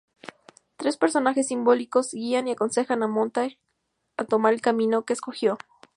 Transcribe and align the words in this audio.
Tres 0.77 0.97
personajes 0.97 1.49
simbólicos 1.49 2.11
guían 2.13 2.47
y 2.47 2.53
aconsejan 2.53 3.03
a 3.03 3.07
Montag 3.07 3.59
a 4.17 4.23
tomar 4.25 4.51
el 4.51 4.59
camino 4.59 5.05
que 5.05 5.13
escogió. 5.13 5.59